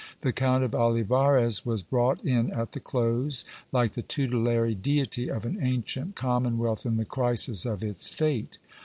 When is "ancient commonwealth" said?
5.61-6.87